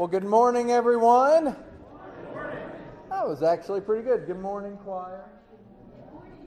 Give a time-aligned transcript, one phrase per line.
[0.00, 1.44] Well, good morning, everyone.
[1.44, 2.70] Good morning.
[3.10, 4.26] That was actually pretty good.
[4.26, 5.26] Good morning, choir.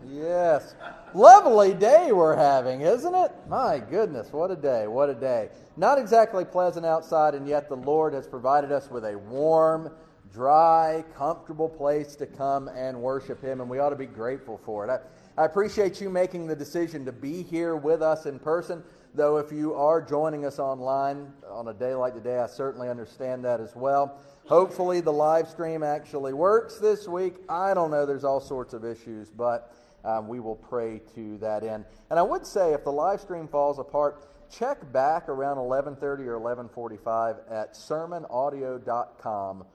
[0.09, 0.73] Yes.
[1.13, 3.31] Lovely day we're having, isn't it?
[3.47, 5.49] My goodness, what a day, what a day.
[5.77, 9.91] Not exactly pleasant outside, and yet the Lord has provided us with a warm,
[10.31, 14.83] dry, comfortable place to come and worship Him, and we ought to be grateful for
[14.83, 14.89] it.
[14.89, 18.81] I, I appreciate you making the decision to be here with us in person.
[19.15, 23.45] Though, if you are joining us online on a day like today, I certainly understand
[23.45, 24.19] that as well.
[24.47, 27.35] Hopefully, the live stream actually works this week.
[27.47, 29.71] I don't know, there's all sorts of issues, but
[30.03, 31.85] um, we will pray to that end.
[32.09, 36.39] And I would say, if the live stream falls apart, check back around 11:30 or
[36.39, 39.65] 11:45 at sermonaudio.com.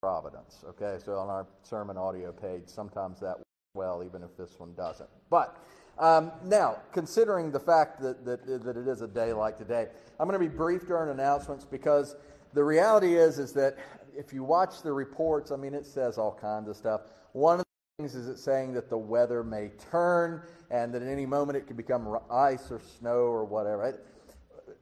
[0.00, 0.64] Providence.
[0.66, 4.72] Okay, so on our sermon audio page, sometimes that works well, even if this one
[4.74, 5.10] doesn't.
[5.28, 5.56] But
[6.00, 9.86] um, now, considering the fact that, that, that it is a day like today,
[10.18, 12.16] I'm going to be brief during announcements because
[12.54, 13.76] the reality is, is that
[14.16, 17.02] if you watch the reports, I mean, it says all kinds of stuff.
[17.32, 17.66] One of
[17.98, 21.56] the things is it saying that the weather may turn and that at any moment
[21.56, 24.00] it could become ice or snow or whatever.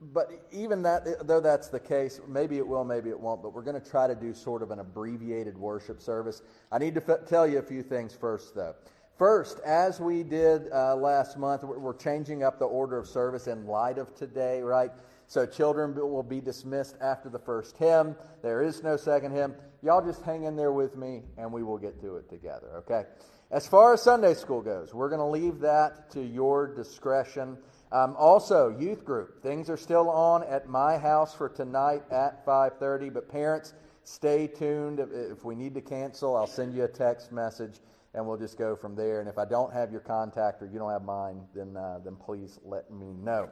[0.01, 3.63] But even that, though that's the case, maybe it will, maybe it won't, but we're
[3.63, 6.43] going to try to do sort of an abbreviated worship service.
[6.71, 8.77] I need to f- tell you a few things first, though.
[9.19, 13.67] First, as we did uh, last month, we're changing up the order of service in
[13.67, 14.93] light of today, right?
[15.27, 18.15] So children will be dismissed after the first hymn.
[18.43, 19.57] There is no second hymn.
[19.83, 23.07] Y'all just hang in there with me and we will get through it together, okay?
[23.51, 27.59] As far as Sunday school goes, we're going to leave that to your discretion.
[27.91, 29.43] Um, also, youth group.
[29.43, 33.73] Things are still on at my house for tonight at 5:30, but parents,
[34.05, 35.01] stay tuned.
[35.01, 37.81] If, if we need to cancel, I'll send you a text message
[38.19, 39.21] and we'll just go from there.
[39.21, 42.17] And if I don't have your contact or you don't have mine, then, uh, then
[42.17, 43.49] please let me know.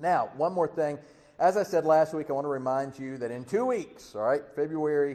[0.00, 0.98] Now, one more thing.
[1.38, 4.22] As I said last week, I want to remind you that in two weeks, all
[4.22, 5.12] right, February,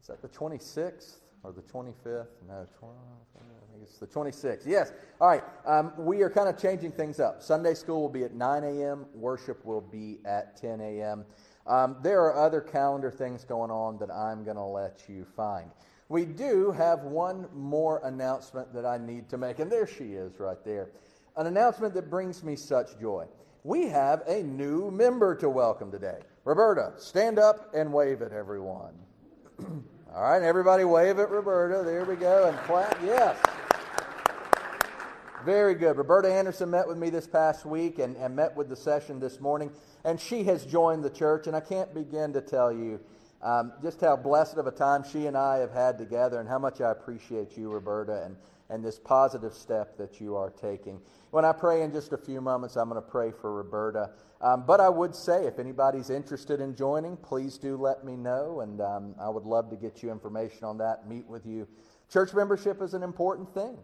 [0.00, 2.28] is that the 26th or the 25th?
[2.46, 2.94] No, 20,
[3.34, 4.62] I think it's the 26th.
[4.64, 4.92] Yes.
[5.20, 5.42] All right.
[5.66, 7.42] Um, we are kind of changing things up.
[7.42, 11.24] Sunday school will be at 9 a.m., worship will be at 10 a.m.
[11.66, 15.68] Um, there are other calendar things going on that I'm going to let you find.
[16.12, 20.38] We do have one more announcement that I need to make, and there she is
[20.38, 20.90] right there.
[21.38, 23.24] An announcement that brings me such joy.
[23.64, 26.18] We have a new member to welcome today.
[26.44, 28.92] Roberta, stand up and wave at everyone.
[30.14, 31.82] All right, everybody wave at Roberta.
[31.82, 32.98] There we go, and clap.
[33.02, 33.38] Yes.
[35.46, 35.96] Very good.
[35.96, 39.40] Roberta Anderson met with me this past week and, and met with the session this
[39.40, 39.70] morning,
[40.04, 43.00] and she has joined the church, and I can't begin to tell you
[43.42, 46.58] um, just how blessed of a time she and I have had together and how
[46.58, 48.36] much I appreciate you, Roberta, and,
[48.70, 51.00] and this positive step that you are taking.
[51.30, 54.10] When I pray in just a few moments, I'm going to pray for Roberta.
[54.40, 58.60] Um, but I would say, if anybody's interested in joining, please do let me know,
[58.60, 61.66] and um, I would love to get you information on that, meet with you.
[62.12, 63.76] Church membership is an important thing.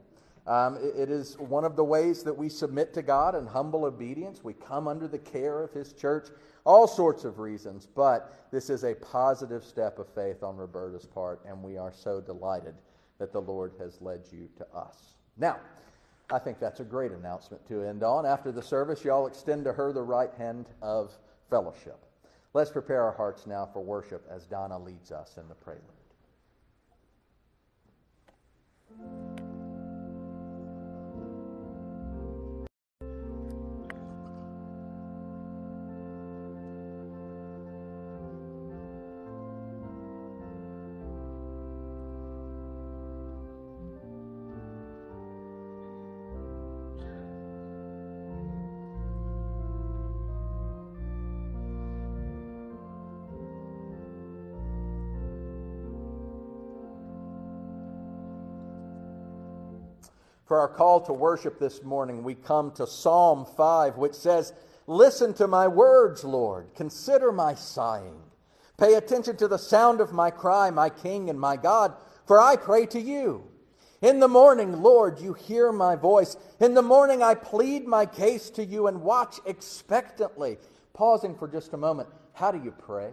[0.46, 3.84] Um, it, it is one of the ways that we submit to God in humble
[3.84, 4.42] obedience.
[4.42, 6.28] We come under the care of His church
[6.68, 11.40] all sorts of reasons, but this is a positive step of faith on Roberta's part,
[11.46, 12.74] and we are so delighted
[13.18, 15.14] that the Lord has led you to us.
[15.38, 15.56] Now,
[16.30, 18.26] I think that's a great announcement to end on.
[18.26, 21.10] After the service, y'all extend to her the right hand of
[21.48, 22.04] fellowship.
[22.52, 25.97] Let's prepare our hearts now for worship as Donna leads us in the prelude.
[60.58, 64.52] Our call to worship this morning, we come to Psalm 5, which says,
[64.86, 66.74] Listen to my words, Lord.
[66.74, 68.20] Consider my sighing.
[68.78, 71.94] Pay attention to the sound of my cry, my King and my God,
[72.26, 73.44] for I pray to you.
[74.00, 76.36] In the morning, Lord, you hear my voice.
[76.60, 80.58] In the morning, I plead my case to you and watch expectantly.
[80.92, 83.10] Pausing for just a moment, how do you pray?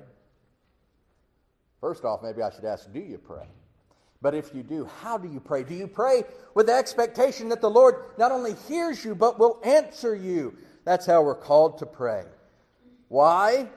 [1.82, 3.48] First off, maybe I should ask, do you pray?
[4.22, 5.64] But if you do, how do you pray?
[5.64, 6.24] Do you pray
[6.54, 10.56] with the expectation that the Lord not only hears you, but will answer you?
[10.84, 12.24] That's how we're called to pray.
[13.08, 13.68] Why?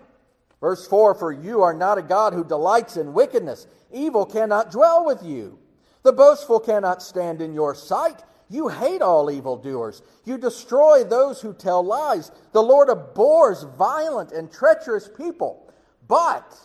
[0.60, 5.04] Verse 4 For you are not a God who delights in wickedness, evil cannot dwell
[5.04, 5.58] with you.
[6.02, 8.22] The boastful cannot stand in your sight.
[8.50, 10.00] You hate all evildoers.
[10.24, 12.30] You destroy those who tell lies.
[12.52, 15.70] The Lord abhors violent and treacherous people.
[16.06, 16.58] But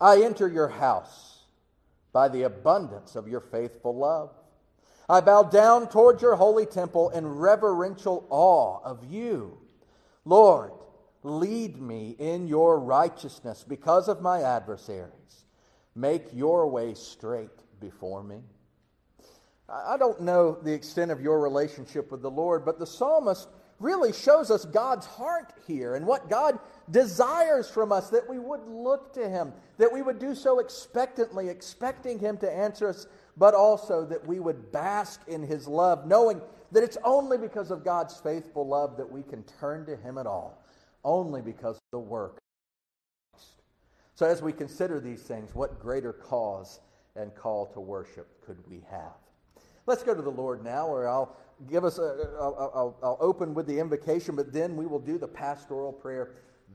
[0.00, 1.23] I enter your house
[2.14, 4.30] by the abundance of your faithful love.
[5.08, 9.58] I bow down toward your holy temple in reverential awe of you.
[10.24, 10.72] Lord,
[11.22, 15.44] lead me in your righteousness because of my adversaries.
[15.94, 17.50] Make your way straight
[17.80, 18.40] before me.
[19.68, 23.48] I don't know the extent of your relationship with the Lord, but the psalmist
[23.80, 26.58] really shows us God's heart here and what God
[26.90, 31.48] desires from us that we would look to Him, that we would do so expectantly,
[31.48, 36.40] expecting Him to answer us, but also that we would bask in His love, knowing
[36.72, 40.26] that it's only because of God's faithful love that we can turn to Him at
[40.26, 40.62] all,
[41.04, 43.52] only because of the work of Christ.
[44.14, 46.80] So, as we consider these things, what greater cause
[47.16, 49.14] and call to worship could we have?
[49.86, 51.36] Let's go to the Lord now, or I'll
[51.68, 55.18] give us a, I'll, I'll, I'll open with the invocation, but then we will do
[55.18, 56.32] the pastoral prayer.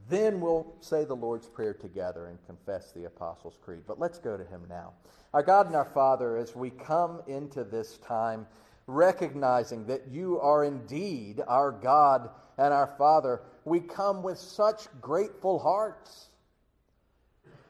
[0.10, 3.84] Then we'll say the Lord's Prayer together and confess the Apostles' Creed.
[3.88, 4.94] But let's go to Him now.
[5.36, 8.48] Our God and our Father, as we come into this time,
[8.88, 15.60] recognizing that you are indeed our God and our Father, we come with such grateful
[15.60, 16.30] hearts.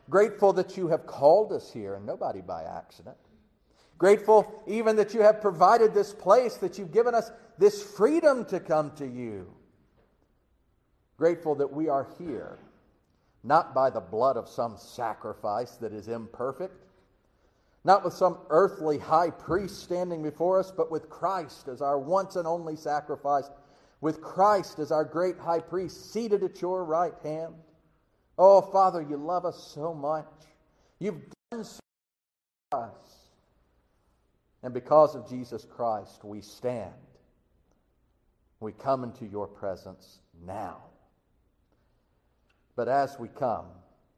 [0.09, 3.18] Grateful that you have called us here, and nobody by accident.
[3.97, 8.62] Grateful even that you have provided this place, that you've given us this freedom to
[8.62, 9.53] come to you.
[11.19, 12.57] Grateful that we are here,
[13.44, 16.86] not by the blood of some sacrifice that is imperfect,
[17.83, 22.38] not with some earthly high priest standing before us, but with Christ as our once
[22.38, 23.50] and only sacrifice,
[24.00, 27.54] with Christ as our great high priest seated at your right hand.
[28.38, 30.25] Oh, Father, you love us so much.
[31.00, 31.19] You've
[31.51, 33.18] done so much for us.
[34.63, 36.94] And because of Jesus Christ, we stand.
[38.62, 40.88] We come into your presence now.
[42.80, 43.66] But as we come,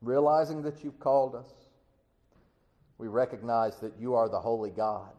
[0.04, 1.52] realizing that you've called us,
[3.00, 5.10] we recognize that you are the holy God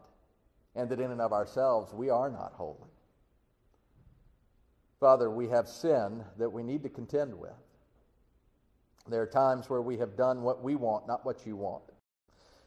[0.75, 2.93] and that in and of ourselves we are not holy.
[5.01, 7.51] Father, we have sin that we need to contend with.
[9.09, 11.83] There are times where we have done what we want, not what you want.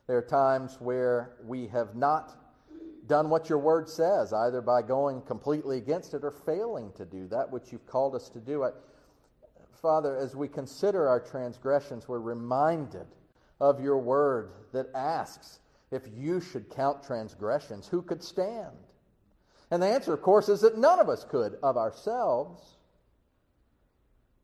[0.06, 2.36] There are times where we have not
[3.06, 7.26] done what your word says, either by going completely against it or failing to do
[7.28, 8.70] that which you've called us to do.
[9.76, 13.06] Father, as we consider our transgressions, we're reminded
[13.60, 18.76] of your word that asks if you should count transgressions, who could stand?
[19.70, 22.62] And the answer, of course, is that none of us could of ourselves.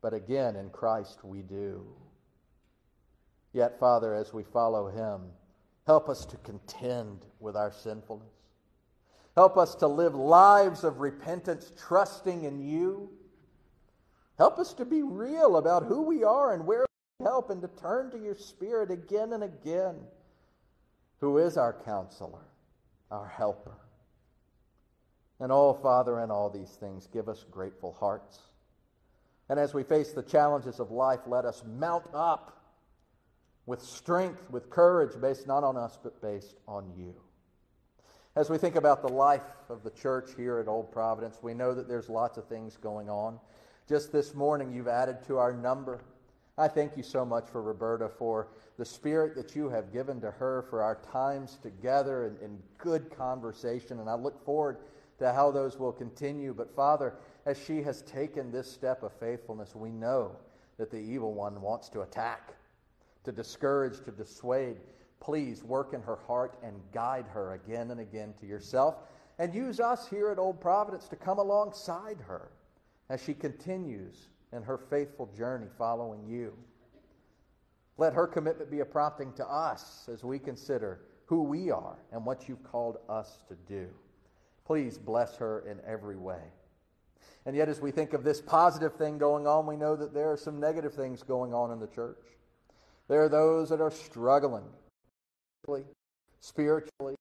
[0.01, 1.85] But again, in Christ we do.
[3.53, 5.21] Yet, Father, as we follow him,
[5.85, 8.27] help us to contend with our sinfulness.
[9.35, 13.09] Help us to live lives of repentance, trusting in you.
[14.37, 16.85] Help us to be real about who we are and where
[17.19, 19.95] we help, and to turn to your Spirit again and again,
[21.19, 22.45] who is our counselor,
[23.11, 23.77] our helper.
[25.39, 28.39] And oh, Father, in all these things, give us grateful hearts.
[29.49, 32.63] And as we face the challenges of life, let us mount up
[33.65, 37.13] with strength, with courage, based not on us, but based on you.
[38.35, 41.73] As we think about the life of the church here at Old Providence, we know
[41.73, 43.39] that there's lots of things going on.
[43.87, 45.99] Just this morning, you've added to our number.
[46.57, 48.47] I thank you so much for Roberta, for
[48.77, 53.09] the spirit that you have given to her, for our times together in, in good
[53.09, 53.99] conversation.
[53.99, 54.77] And I look forward
[55.19, 56.53] to how those will continue.
[56.53, 60.37] But Father, as she has taken this step of faithfulness, we know
[60.77, 62.53] that the evil one wants to attack,
[63.25, 64.77] to discourage, to dissuade
[65.23, 68.95] please work in her heart and guide her again and again to yourself.
[69.39, 72.51] And use us here at Old Providence to come alongside her
[73.13, 76.51] as she continues in her faithful journey following you.
[77.99, 82.25] Let her commitment be a prompting to us as we consider who we are and
[82.25, 83.87] what you've called us to do.
[84.65, 86.41] Please bless her in every way.
[87.45, 90.31] And yet, as we think of this positive thing going on, we know that there
[90.31, 92.17] are some negative things going on in the church.
[93.09, 94.65] There are those that are struggling
[96.39, 97.15] spiritually.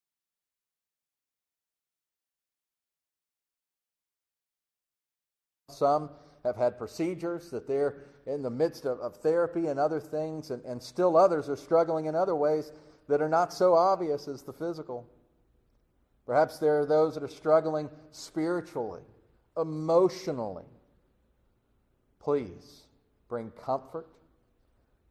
[5.72, 6.10] Some
[6.44, 10.64] have had procedures that they're in the midst of, of therapy and other things, and,
[10.64, 12.72] and still others are struggling in other ways
[13.08, 15.06] that are not so obvious as the physical.
[16.26, 19.02] Perhaps there are those that are struggling spiritually,
[19.56, 20.64] emotionally.
[22.20, 22.82] Please
[23.28, 24.06] bring comfort,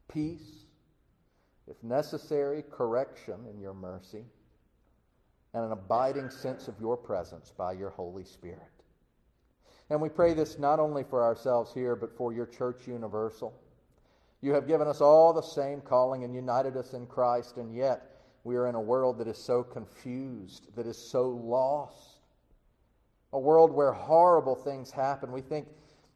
[0.07, 0.65] peace,
[1.67, 4.23] if necessary, correction in your mercy,
[5.53, 8.80] and an abiding sense of your presence by your Holy Spirit.
[9.91, 13.53] And we pray this not only for ourselves here, but for your church universal.
[14.39, 18.21] You have given us all the same calling and united us in Christ, and yet
[18.45, 22.21] we are in a world that is so confused, that is so lost.
[23.33, 25.29] A world where horrible things happen.
[25.29, 25.67] We think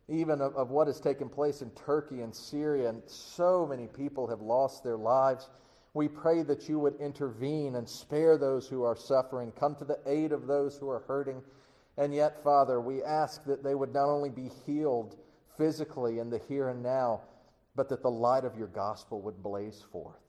[0.08, 4.26] even of, of what has taken place in Turkey and Syria, and so many people
[4.26, 5.50] have lost their lives.
[5.94, 10.00] We pray that you would intervene and spare those who are suffering, come to the
[10.06, 11.44] aid of those who are hurting.
[11.98, 15.16] And yet, Father, we ask that they would not only be healed
[15.58, 17.22] physically in the here and now,
[17.76, 20.22] but that the light of your gospel would blaze forth,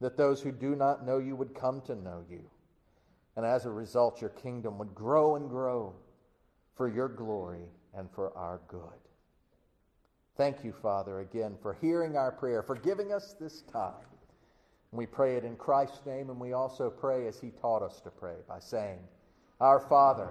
[0.00, 2.42] that those who do not know you would come to know you.
[3.36, 5.94] And as a result, your kingdom would grow and grow
[6.76, 8.80] for your glory and for our good.
[10.36, 13.92] Thank you, Father, again for hearing our prayer, for giving us this time.
[14.92, 18.10] We pray it in Christ's name, and we also pray as he taught us to
[18.10, 18.98] pray by saying,
[19.60, 20.30] Our Father,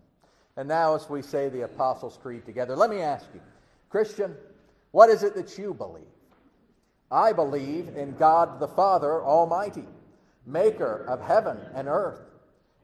[0.57, 3.41] And now, as we say the Apostles' Creed together, let me ask you,
[3.89, 4.35] Christian,
[4.91, 6.03] what is it that you believe?
[7.09, 9.85] I believe in God the Father Almighty,
[10.45, 12.21] maker of heaven and earth,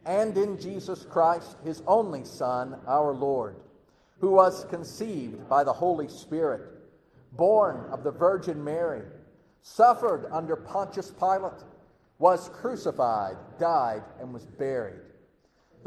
[0.06, 3.56] and in Jesus Christ, his only Son, our Lord,
[4.20, 6.62] who was conceived by the Holy Spirit,
[7.34, 9.04] born of the Virgin Mary,
[9.62, 11.64] suffered under Pontius Pilate,
[12.20, 15.02] was crucified, died, and was buried.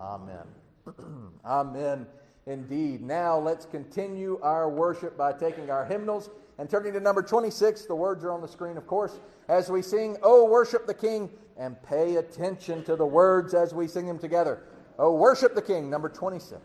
[0.00, 0.44] Amen.
[1.44, 2.06] Amen
[2.46, 3.02] indeed.
[3.02, 7.86] Now let's continue our worship by taking our hymnals and turning to number 26.
[7.86, 11.30] The words are on the screen, of course, as we sing, Oh, worship the King,
[11.56, 14.64] and pay attention to the words as we sing them together.
[14.98, 16.60] Oh, worship the King, number 26.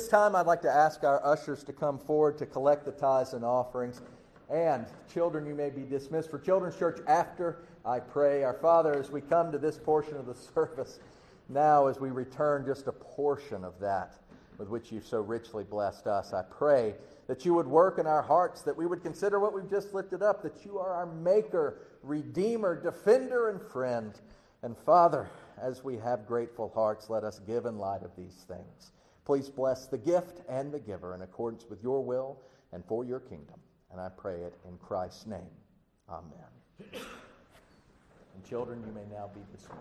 [0.00, 3.34] This time, I'd like to ask our ushers to come forward to collect the tithes
[3.34, 4.00] and offerings.
[4.48, 8.42] And children, you may be dismissed for Children's Church after I pray.
[8.42, 11.00] Our Father, as we come to this portion of the service,
[11.50, 14.14] now as we return just a portion of that
[14.56, 16.94] with which you've so richly blessed us, I pray
[17.26, 20.22] that you would work in our hearts, that we would consider what we've just lifted
[20.22, 24.18] up, that you are our maker, redeemer, defender, and friend.
[24.62, 25.28] And Father,
[25.60, 28.92] as we have grateful hearts, let us give in light of these things.
[29.30, 32.40] Please bless the gift and the giver in accordance with your will
[32.72, 33.60] and for your kingdom.
[33.92, 35.52] And I pray it in Christ's name.
[36.08, 36.32] Amen.
[36.80, 39.78] And children, you may now be dismissed.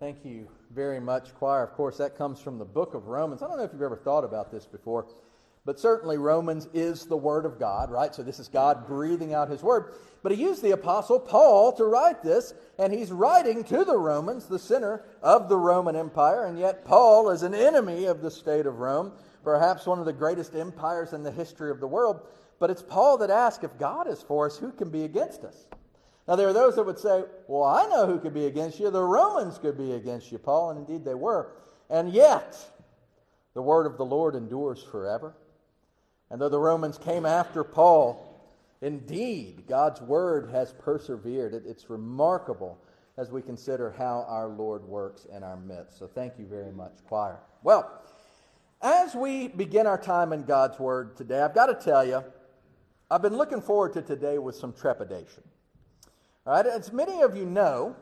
[0.00, 1.64] Thank you very much, choir.
[1.64, 3.42] Of course, that comes from the book of Romans.
[3.42, 5.06] I don't know if you've ever thought about this before,
[5.64, 8.14] but certainly Romans is the Word of God, right?
[8.14, 9.92] So this is God breathing out His Word.
[10.22, 14.46] But he used the Apostle Paul to write this, and he's writing to the Romans,
[14.46, 18.66] the center of the Roman Empire, and yet Paul is an enemy of the state
[18.66, 19.10] of Rome,
[19.42, 22.20] perhaps one of the greatest empires in the history of the world.
[22.60, 25.66] But it's Paul that asks if God is for us, who can be against us?
[26.28, 28.90] Now, there are those that would say, Well, I know who could be against you.
[28.90, 31.52] The Romans could be against you, Paul, and indeed they were.
[31.88, 32.54] And yet,
[33.54, 35.34] the word of the Lord endures forever.
[36.30, 38.46] And though the Romans came after Paul,
[38.82, 41.54] indeed, God's word has persevered.
[41.54, 42.78] it's remarkable
[43.16, 45.98] as we consider how our Lord works in our midst.
[45.98, 47.38] So thank you very much, choir.
[47.62, 48.02] Well,
[48.82, 52.22] as we begin our time in God's word today, I've got to tell you,
[53.10, 55.42] I've been looking forward to today with some trepidation.
[56.48, 57.94] All right, as many of you know,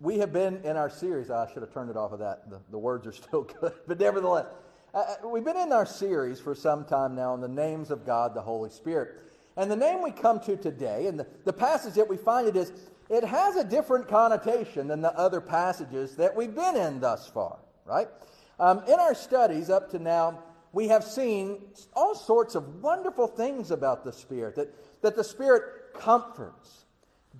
[0.00, 1.30] we have been in our series.
[1.30, 2.48] I should have turned it off of that.
[2.48, 4.46] The, the words are still good, but nevertheless,
[4.94, 8.06] uh, uh, we've been in our series for some time now on the names of
[8.06, 9.20] God, the Holy Spirit.
[9.58, 12.56] And the name we come to today, and the, the passage that we find it
[12.56, 12.72] is,
[13.10, 17.58] it has a different connotation than the other passages that we've been in thus far,
[17.84, 18.08] right?
[18.58, 23.70] Um, in our studies up to now, we have seen all sorts of wonderful things
[23.70, 26.86] about the Spirit, that, that the Spirit comforts,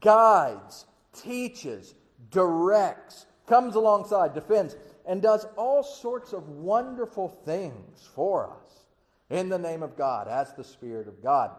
[0.00, 1.94] guides, teaches,
[2.30, 8.84] directs, comes alongside, defends, and does all sorts of wonderful things for us
[9.28, 11.50] in the name of God, as the Spirit of God.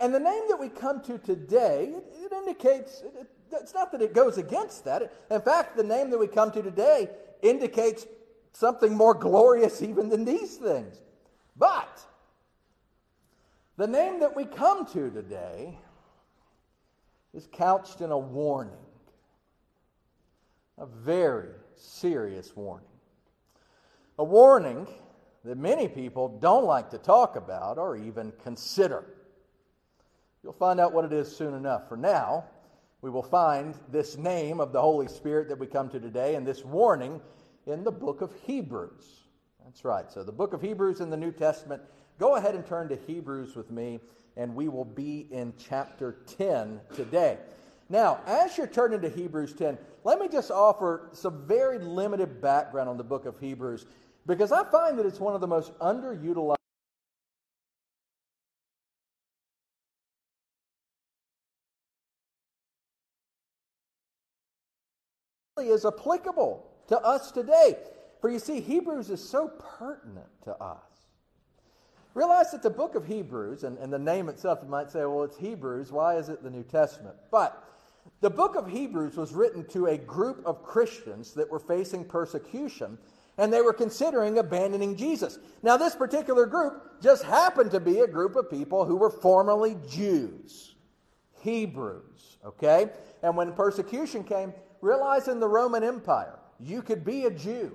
[0.00, 3.92] And the name that we come to today, it, it indicates, it, it, it's not
[3.92, 5.12] that it goes against that.
[5.30, 7.08] In fact, the name that we come to today
[7.40, 8.06] indicates
[8.52, 11.00] something more glorious even than these things.
[11.56, 12.00] But
[13.76, 15.78] the name that we come to today
[17.34, 18.74] is couched in a warning,
[20.78, 22.86] a very serious warning.
[24.18, 24.86] A warning
[25.44, 29.04] that many people don't like to talk about or even consider.
[30.42, 31.88] You'll find out what it is soon enough.
[31.88, 32.44] For now,
[33.00, 36.46] we will find this name of the Holy Spirit that we come to today and
[36.46, 37.20] this warning
[37.66, 39.24] in the book of Hebrews.
[39.64, 40.10] That's right.
[40.10, 41.82] So, the book of Hebrews in the New Testament.
[42.18, 44.00] Go ahead and turn to Hebrews with me
[44.36, 47.38] and we will be in chapter 10 today.
[47.88, 52.88] Now, as you're turning to Hebrews 10, let me just offer some very limited background
[52.88, 53.86] on the book of Hebrews
[54.26, 56.56] because I find that it's one of the most underutilized.
[65.58, 67.76] is applicable to us today.
[68.20, 70.91] For you see, Hebrews is so pertinent to us.
[72.14, 75.22] Realize that the book of Hebrews, and, and the name itself, you might say, well,
[75.22, 75.90] it's Hebrews.
[75.90, 77.16] Why is it the New Testament?
[77.30, 77.64] But
[78.20, 82.98] the book of Hebrews was written to a group of Christians that were facing persecution
[83.38, 85.38] and they were considering abandoning Jesus.
[85.62, 89.76] Now, this particular group just happened to be a group of people who were formerly
[89.88, 90.74] Jews,
[91.40, 92.90] Hebrews, okay?
[93.22, 97.74] And when persecution came, realize in the Roman Empire, you could be a Jew,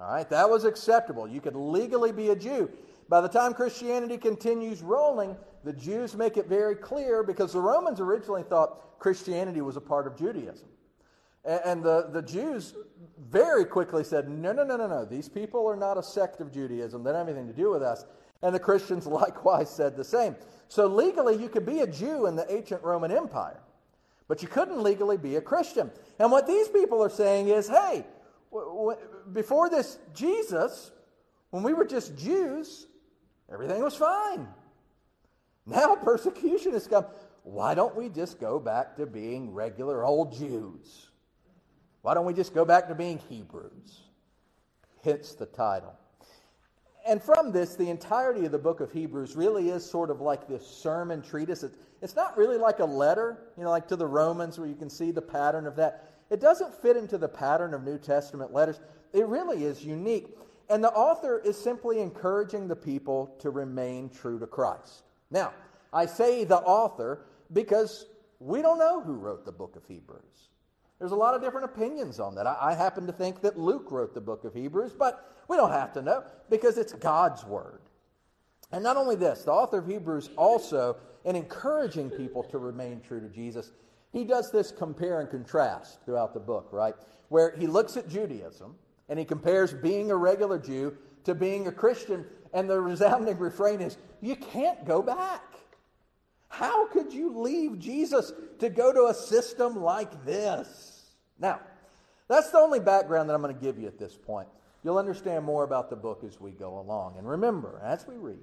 [0.00, 0.28] all right?
[0.30, 1.28] That was acceptable.
[1.28, 2.70] You could legally be a Jew.
[3.08, 8.00] By the time Christianity continues rolling, the Jews make it very clear because the Romans
[8.00, 10.68] originally thought Christianity was a part of Judaism.
[11.44, 12.74] And the, the Jews
[13.30, 15.04] very quickly said, no, no, no, no, no.
[15.04, 17.04] These people are not a sect of Judaism.
[17.04, 18.06] They don't have anything to do with us.
[18.42, 20.36] And the Christians likewise said the same.
[20.68, 23.60] So legally, you could be a Jew in the ancient Roman Empire,
[24.26, 25.90] but you couldn't legally be a Christian.
[26.18, 28.06] And what these people are saying is, hey,
[28.50, 28.98] w- w-
[29.32, 30.92] before this Jesus,
[31.50, 32.86] when we were just Jews,
[33.52, 34.48] Everything was fine.
[35.66, 37.06] Now persecution has come.
[37.42, 41.08] Why don't we just go back to being regular old Jews?
[42.02, 44.00] Why don't we just go back to being Hebrews?
[45.02, 45.94] Hence the title.
[47.06, 50.48] And from this, the entirety of the book of Hebrews really is sort of like
[50.48, 51.64] this sermon treatise.
[52.00, 54.88] It's, not really like a letter, you know, like to the Romans where you can
[54.88, 56.12] see the pattern of that.
[56.30, 58.80] It doesn't fit into the pattern of New Testament letters.
[59.12, 60.28] It really is unique.
[60.68, 65.04] And the author is simply encouraging the people to remain true to Christ.
[65.30, 65.52] Now,
[65.92, 68.06] I say the author because
[68.40, 70.48] we don't know who wrote the book of Hebrews.
[70.98, 72.46] There's a lot of different opinions on that.
[72.46, 75.72] I, I, happen to think that Luke wrote the book of Hebrews, but we don't
[75.72, 77.80] have to know because it's God's word.
[78.72, 83.20] And not only this, the author of Hebrews also, in encouraging people to remain true
[83.20, 83.72] to Jesus,
[84.12, 86.94] he does this compare and contrast throughout the book, right?
[87.28, 88.76] Where he looks at Judaism
[89.08, 92.24] and he compares being a regular Jew to being a Christian.
[92.52, 95.42] And the resounding refrain is, you can't go back.
[96.48, 101.10] How could you leave Jesus to go to a system like this?
[101.38, 101.60] Now,
[102.28, 104.48] That's the only background that I'm going to give you at this point.
[104.82, 107.16] You'll understand more about the book as we go along.
[107.18, 108.38] And remember, as we read,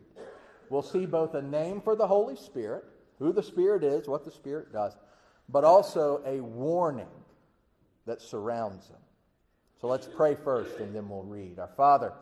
[0.69, 2.83] we'll see both a name for the Holy Spirit,
[3.19, 4.95] who the Spirit is, what the Spirit does,
[5.49, 7.09] but also a warning
[8.05, 8.97] that surrounds him.
[9.81, 11.57] So let's pray first and then we'll read.
[11.57, 12.13] Our Father,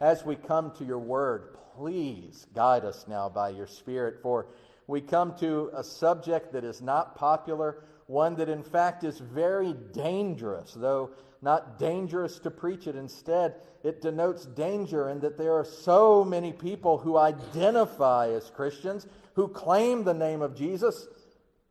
[0.00, 4.48] as we come to your word, please guide us now by your Spirit, for
[4.86, 9.72] we come to a subject that is not popular, one that in fact is very
[9.94, 12.96] dangerous, though not dangerous to preach it.
[12.96, 19.06] Instead, it denotes danger in that there are so many people who identify as Christians,
[19.34, 21.08] who claim the name of Jesus,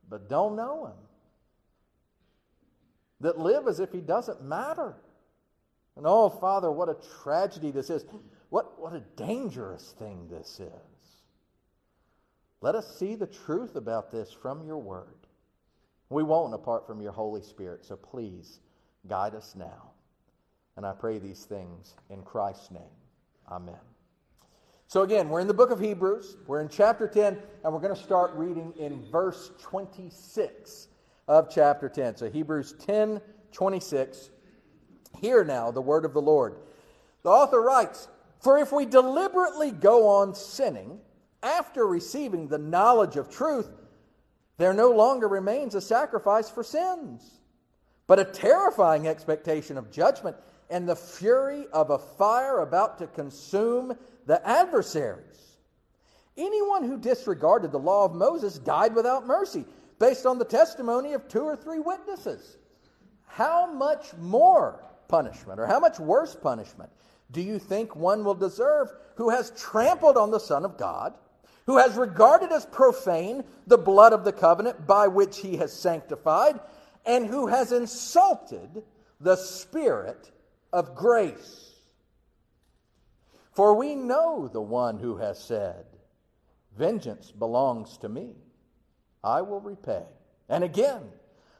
[0.09, 1.05] but don't know him
[3.21, 4.95] that live as if he doesn't matter.
[5.97, 8.05] And oh, Father, what a tragedy this is.
[8.49, 11.21] What, what a dangerous thing this is.
[12.61, 15.27] Let us see the truth about this from your word.
[16.09, 18.59] We won't apart from your Holy Spirit, so please
[19.07, 19.91] guide us now.
[20.77, 22.81] And I pray these things in Christ's name.
[23.49, 23.75] Amen.
[24.87, 26.37] So, again, we're in the book of Hebrews.
[26.45, 30.89] We're in chapter 10, and we're going to start reading in verse 26
[31.27, 32.17] of chapter 10.
[32.17, 34.31] So Hebrews 10 26.
[35.21, 36.55] Hear now the word of the Lord.
[37.23, 38.07] The author writes,
[38.39, 40.99] For if we deliberately go on sinning
[41.41, 43.69] after receiving the knowledge of truth,
[44.57, 47.39] there no longer remains a sacrifice for sins,
[48.07, 50.37] but a terrifying expectation of judgment
[50.69, 55.57] and the fury of a fire about to consume the adversaries.
[56.37, 59.65] Anyone who disregarded the law of Moses died without mercy
[59.99, 62.57] based on the testimony of two or three witnesses.
[63.27, 66.89] How much more punishment, or how much worse punishment,
[67.31, 71.13] do you think one will deserve who has trampled on the Son of God,
[71.65, 76.59] who has regarded as profane the blood of the covenant by which he has sanctified,
[77.05, 78.83] and who has insulted
[79.19, 80.31] the Spirit
[80.71, 81.71] of grace?
[83.53, 85.85] For we know the one who has said,
[86.77, 88.35] Vengeance belongs to me.
[89.23, 90.03] I will repay.
[90.49, 91.03] And again,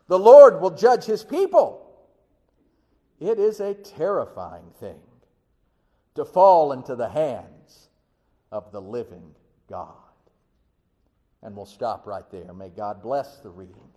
[0.08, 1.85] the Lord will judge his people.
[3.20, 5.00] It is a terrifying thing
[6.16, 7.90] to fall into the hands
[8.52, 9.36] of the living
[9.70, 9.94] God.
[11.42, 12.54] And we'll stop right there.
[12.54, 13.90] May God bless the reading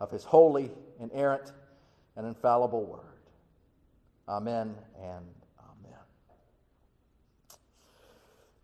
[0.00, 1.52] of his holy, inerrant,
[2.16, 3.00] and infallible word.
[4.28, 5.26] Amen and
[5.58, 5.98] amen.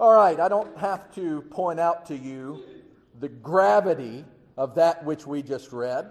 [0.01, 2.65] All right, I don't have to point out to you
[3.19, 4.25] the gravity
[4.57, 6.11] of that which we just read,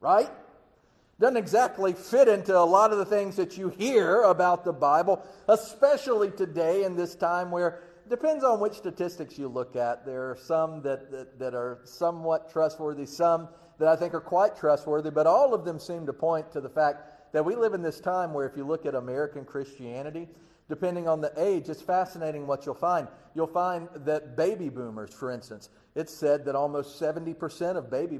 [0.00, 0.30] right?
[1.20, 5.24] Doesn't exactly fit into a lot of the things that you hear about the Bible,
[5.48, 10.04] especially today in this time where depends on which statistics you look at.
[10.04, 13.48] There are some that, that, that, are somewhat trustworthy, some
[13.78, 16.68] that I think are quite trustworthy, but all of them seem to point to the
[16.68, 20.28] fact that we live in this time where if you look at American Christianity,
[20.68, 23.08] depending on the age, it's fascinating what you'll find.
[23.34, 28.18] You'll find that baby boomers, for instance, it's said that almost 70% of baby,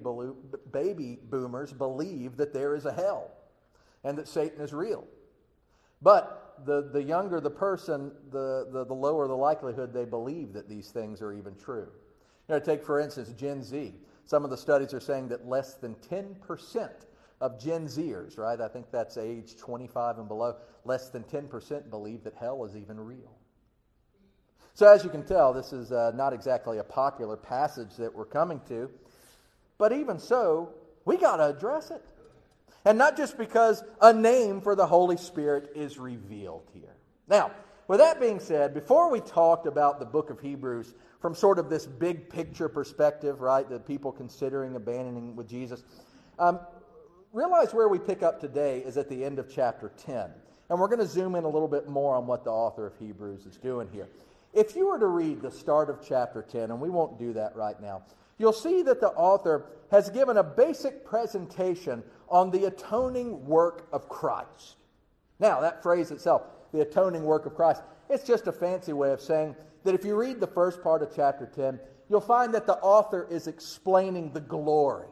[0.71, 3.31] baby boomers believe that there is a hell
[4.05, 5.05] and that Satan is real.
[6.01, 10.69] But the, the younger the person, the, the, the lower the likelihood they believe that
[10.69, 11.89] these things are even true.
[12.49, 13.95] You know, take, for instance, Gen Z.
[14.27, 16.91] Some of the studies are saying that less than 10%
[17.41, 18.61] of Gen Zers, right?
[18.61, 23.01] I think that's age 25 and below, less than 10% believe that hell is even
[23.01, 23.33] real.
[24.75, 28.25] So, as you can tell, this is uh, not exactly a popular passage that we're
[28.25, 28.91] coming to.
[29.79, 32.03] But even so, we got to address it.
[32.85, 36.97] And not just because a name for the Holy Spirit is revealed here.
[37.29, 37.53] Now,
[37.87, 41.71] with that being said, before we talked about the book of Hebrews from sort of
[41.71, 45.85] this big picture perspective, right, that people considering abandoning with Jesus,
[46.39, 46.59] um,
[47.33, 50.31] realize where we pick up today is at the end of chapter 10.
[50.69, 52.97] And we're going to zoom in a little bit more on what the author of
[52.99, 54.09] Hebrews is doing here.
[54.55, 57.57] If you were to read the start of chapter 10, and we won't do that
[57.57, 58.03] right now,
[58.39, 64.09] you'll see that the author has given a basic presentation on the atoning work of
[64.09, 64.77] Christ.
[65.41, 69.21] Now, that phrase itself, the atoning work of Christ, it's just a fancy way of
[69.21, 72.77] saying that if you read the first part of chapter 10, you'll find that the
[72.79, 75.09] author is explaining the glory.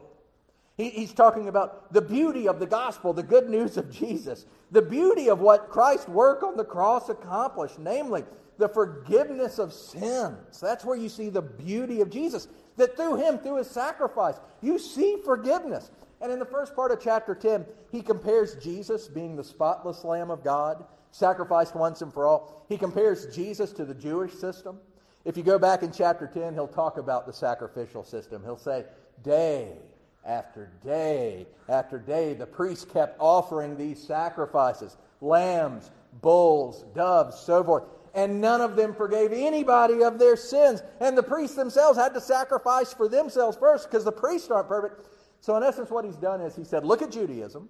[0.77, 4.81] He, he's talking about the beauty of the gospel, the good news of Jesus, the
[4.81, 8.23] beauty of what Christ's work on the cross accomplished, namely,
[8.57, 10.59] the forgiveness of sins.
[10.59, 12.47] That's where you see the beauty of Jesus.
[12.77, 15.91] That through him, through his sacrifice, you see forgiveness.
[16.21, 20.31] And in the first part of chapter 10, he compares Jesus being the spotless Lamb
[20.31, 22.65] of God, sacrificed once and for all.
[22.69, 24.79] He compares Jesus to the Jewish system.
[25.25, 28.41] If you go back in chapter 10, he'll talk about the sacrificial system.
[28.43, 28.85] He'll say,
[29.23, 29.77] day
[30.25, 37.83] after day after day, the priests kept offering these sacrifices lambs, bulls, doves, so forth.
[38.13, 40.83] And none of them forgave anybody of their sins.
[40.99, 45.07] And the priests themselves had to sacrifice for themselves first because the priests aren't perfect.
[45.41, 47.69] So, in essence, what he's done is he said, Look at Judaism,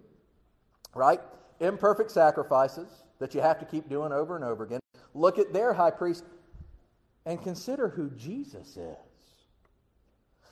[0.93, 1.21] right?
[1.59, 4.79] Imperfect sacrifices that you have to keep doing over and over again.
[5.13, 6.25] Look at their high priest
[7.25, 8.97] and consider who Jesus is.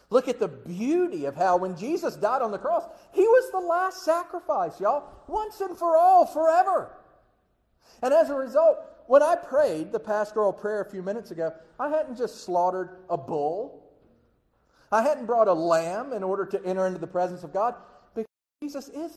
[0.09, 3.59] Look at the beauty of how when Jesus died on the cross, he was the
[3.59, 6.91] last sacrifice, y'all, once and for all, forever.
[8.01, 8.77] And as a result,
[9.07, 13.17] when I prayed the pastoral prayer a few minutes ago, I hadn't just slaughtered a
[13.17, 13.83] bull.
[14.91, 17.75] I hadn't brought a lamb in order to enter into the presence of God
[18.13, 18.27] because
[18.61, 19.15] Jesus is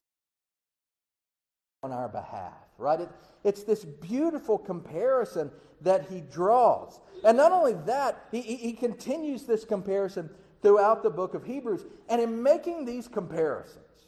[1.82, 3.00] on our behalf, right?
[3.00, 3.10] It,
[3.44, 5.50] it's this beautiful comparison
[5.82, 7.00] that he draws.
[7.24, 10.30] And not only that, he, he continues this comparison
[10.62, 11.84] throughout the book of Hebrews.
[12.08, 14.06] And in making these comparisons,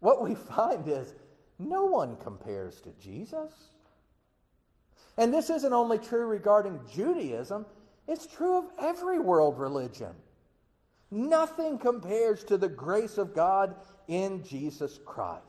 [0.00, 1.14] what we find is
[1.58, 3.52] no one compares to Jesus.
[5.18, 7.66] And this isn't only true regarding Judaism,
[8.06, 10.14] it's true of every world religion.
[11.10, 13.74] Nothing compares to the grace of God
[14.08, 15.42] in Jesus Christ.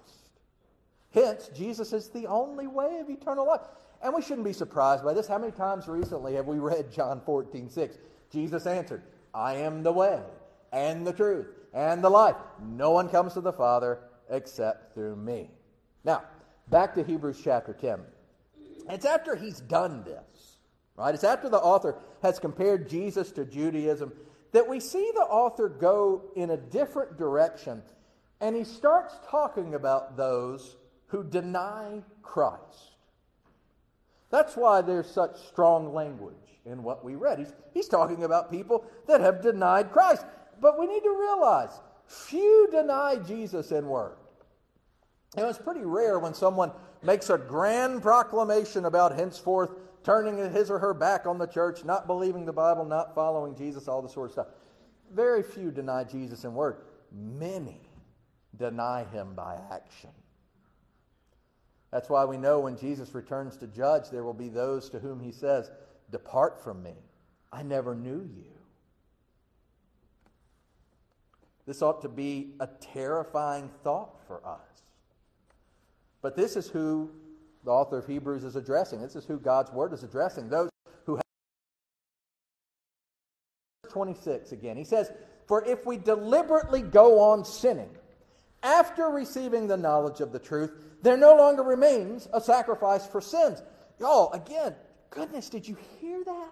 [1.12, 3.62] Hence, Jesus is the only way of eternal life.
[4.02, 5.28] And we shouldn't be surprised by this.
[5.28, 7.98] How many times recently have we read John 14, 6?
[8.32, 9.02] Jesus answered,
[9.34, 10.22] I am the way
[10.72, 12.36] and the truth and the life.
[12.62, 14.00] No one comes to the Father
[14.30, 15.50] except through me.
[16.04, 16.24] Now,
[16.70, 18.00] back to Hebrews chapter 10.
[18.90, 20.58] It's after he's done this,
[20.96, 21.14] right?
[21.14, 24.14] It's after the author has compared Jesus to Judaism
[24.54, 27.82] that we see the author go in a different direction
[28.40, 30.76] and he starts talking about those
[31.08, 32.98] who deny Christ.
[34.30, 37.40] That's why there's such strong language in what we read.
[37.40, 40.26] He's, he's talking about people that have denied Christ.
[40.62, 44.18] But we need to realize few deny Jesus in word.
[45.36, 46.72] Know, it's pretty rare when someone
[47.04, 49.72] makes a grand proclamation about henceforth
[50.04, 53.88] turning his or her back on the church, not believing the Bible, not following Jesus,
[53.88, 54.48] all this sort of stuff.
[55.14, 56.78] Very few deny Jesus in word.
[57.12, 57.82] Many
[58.58, 60.12] deny him by action.
[61.92, 65.20] That's why we know when Jesus returns to judge, there will be those to whom
[65.20, 65.72] he says,
[66.12, 66.96] Depart from me.
[67.52, 68.52] I never knew you.
[71.66, 74.67] This ought to be a terrifying thought for us.
[76.28, 77.10] But this is who
[77.64, 79.02] the author of Hebrews is addressing.
[79.02, 80.50] This is who God's word is addressing.
[80.50, 80.70] Those
[81.06, 81.24] who have
[83.90, 84.76] 26 again.
[84.76, 85.10] He says,
[85.46, 87.92] For if we deliberately go on sinning
[88.62, 93.64] after receiving the knowledge of the truth, there no longer remains a sacrifice for sins.
[93.98, 94.76] Y'all, again,
[95.10, 96.52] goodness, did you hear that?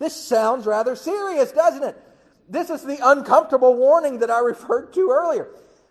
[0.00, 1.96] This sounds rather serious, doesn't it?
[2.48, 5.50] This is the uncomfortable warning that I referred to earlier.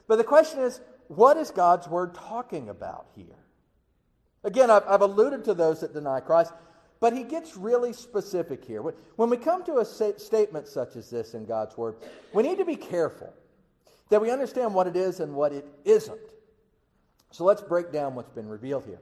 [0.09, 0.81] But the question is,
[1.16, 3.36] what is God's word talking about here?
[4.43, 6.51] Again, I've, I've alluded to those that deny Christ,
[6.99, 8.82] but he gets really specific here.
[8.82, 11.95] When we come to a statement such as this in God's word,
[12.34, 13.34] we need to be careful
[14.09, 16.20] that we understand what it is and what it isn't.
[17.32, 18.99] So let's break down what's been revealed here.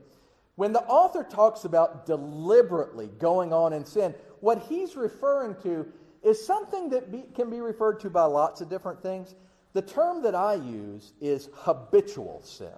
[0.56, 5.86] When the author talks about deliberately going on in sin, what he's referring to
[6.22, 9.34] is something that be, can be referred to by lots of different things.
[9.72, 12.68] The term that I use is habitual sin.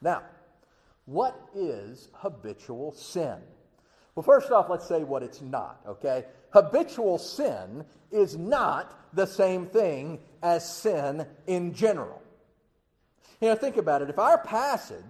[0.00, 0.22] Now,
[1.06, 3.36] what is habitual sin?
[4.14, 6.24] Well, first off, let's say what it's not, okay?
[6.50, 12.20] Habitual sin is not the same thing as sin in general.
[13.40, 14.10] You know, think about it.
[14.10, 15.02] If our passage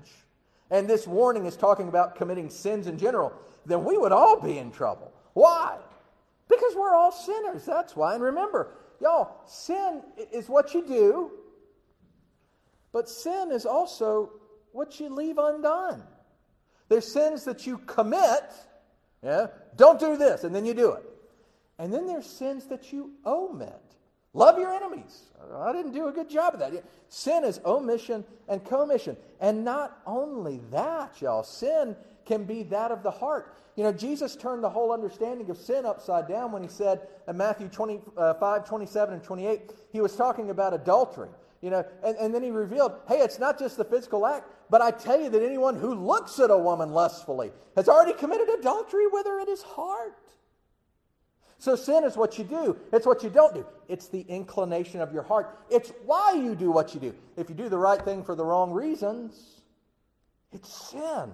[0.70, 3.32] and this warning is talking about committing sins in general,
[3.64, 5.12] then we would all be in trouble.
[5.32, 5.78] Why?
[6.48, 7.64] Because we're all sinners.
[7.64, 8.14] That's why.
[8.14, 8.68] And remember,
[9.00, 11.30] y'all, sin is what you do,
[12.92, 14.30] but sin is also
[14.72, 16.02] what you leave undone.
[16.88, 18.44] There's sins that you commit,
[19.22, 21.04] yeah, don't do this, and then you do it.
[21.78, 23.82] And then there's sins that you omit.
[24.34, 25.22] Love your enemies.
[25.54, 26.84] I didn't do a good job of that.
[27.08, 29.16] Sin is omission and commission.
[29.40, 31.96] And not only that, y'all, sin
[32.28, 33.56] can be that of the heart.
[33.74, 37.36] You know, Jesus turned the whole understanding of sin upside down when he said in
[37.36, 41.30] Matthew 25, uh, 27, and 28, he was talking about adultery.
[41.62, 44.80] You know, and, and then he revealed, hey, it's not just the physical act, but
[44.80, 49.06] I tell you that anyone who looks at a woman lustfully has already committed adultery
[49.08, 50.18] with her in his heart.
[51.58, 52.76] So sin is what you do.
[52.92, 53.66] It's what you don't do.
[53.88, 55.58] It's the inclination of your heart.
[55.70, 57.14] It's why you do what you do.
[57.36, 59.62] If you do the right thing for the wrong reasons,
[60.52, 61.32] it's sin.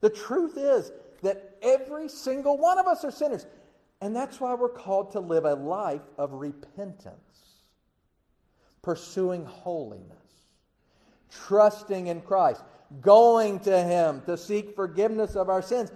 [0.00, 0.92] The truth is
[1.22, 3.46] that every single one of us are sinners.
[4.00, 7.20] And that's why we're called to live a life of repentance.
[8.82, 10.46] pursuing holiness,
[11.30, 12.62] trusting in Christ,
[13.00, 15.90] going to Him to seek forgiveness of our sins.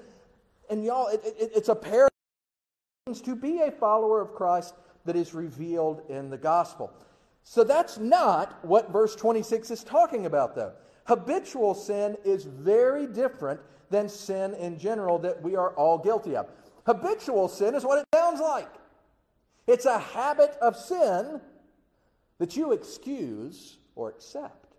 [0.69, 2.11] And y'all, it, it, it's a paradigm
[3.23, 4.75] to be a follower of Christ
[5.05, 6.93] that is revealed in the gospel.
[7.45, 10.73] So that's not what verse 26 is talking about, though.
[11.05, 13.61] Habitual sin is very different
[13.91, 16.49] than sin in general that we are all guilty of.
[16.87, 18.69] Habitual sin is what it sounds like
[19.67, 21.41] it's a habit of sin
[22.39, 24.75] that you excuse or accept.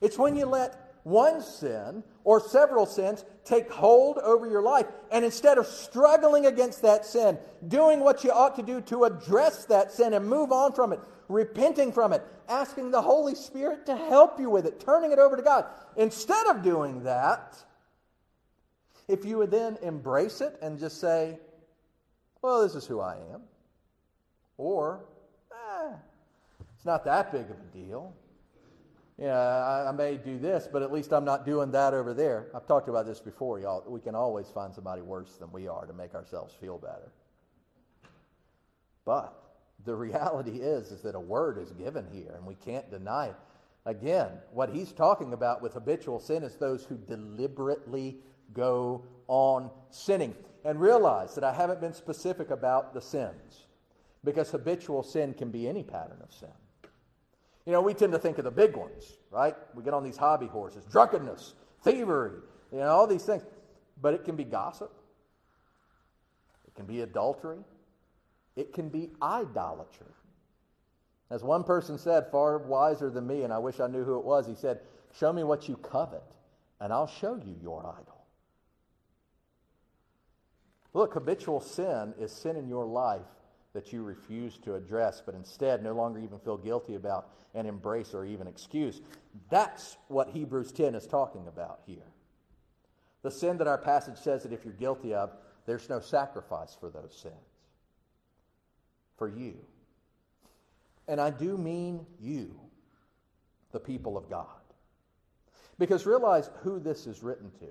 [0.00, 5.24] It's when you let one sin or several sins take hold over your life, and
[5.24, 7.38] instead of struggling against that sin,
[7.68, 11.00] doing what you ought to do to address that sin and move on from it,
[11.28, 15.36] repenting from it, asking the Holy Spirit to help you with it, turning it over
[15.36, 15.66] to God,
[15.96, 17.56] instead of doing that,
[19.08, 21.38] if you would then embrace it and just say,
[22.42, 23.42] well, this is who I am,
[24.56, 25.04] or,
[25.52, 25.92] eh,
[26.76, 28.14] it's not that big of a deal.
[29.16, 32.48] Yeah, I, I, may do this, but at least I'm not doing that over there.
[32.52, 33.84] I've talked about this before, y'all.
[33.86, 37.12] We can always find somebody worse than we are to make ourselves feel better.
[39.04, 39.43] But
[39.84, 43.36] the reality is, is that a word is given here, and we can't deny it.
[43.86, 48.16] Again, what he's talking about with habitual sin is those who deliberately
[48.52, 50.34] go on sinning.
[50.66, 53.66] And realize that I haven't been specific about the sins,
[54.24, 56.48] because habitual sin can be any pattern of sin.
[57.66, 59.54] You know, we tend to think of the big ones, right?
[59.74, 62.40] We get on these hobby horses drunkenness, thievery,
[62.72, 63.42] you know, all these things.
[64.00, 64.90] But it can be gossip,
[66.66, 67.58] it can be adultery,
[68.56, 70.06] it can be idolatry.
[71.30, 74.24] As one person said, far wiser than me, and I wish I knew who it
[74.24, 74.80] was, he said,
[75.18, 76.22] Show me what you covet,
[76.80, 78.24] and I'll show you your idol.
[80.92, 83.22] Look, habitual sin is sin in your life
[83.72, 88.14] that you refuse to address, but instead no longer even feel guilty about and embrace
[88.14, 89.00] or even excuse.
[89.50, 92.06] That's what Hebrews 10 is talking about here.
[93.22, 95.32] The sin that our passage says that if you're guilty of,
[95.66, 97.34] there's no sacrifice for those sins.
[99.24, 99.54] For you.
[101.08, 102.54] And I do mean you,
[103.72, 104.46] the people of God.
[105.78, 107.68] Because realize who this is written to.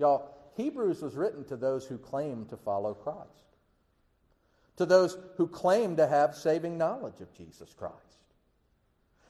[0.00, 3.40] Y'all, Hebrews was written to those who claim to follow Christ
[4.80, 7.94] to those who claim to have saving knowledge of Jesus Christ.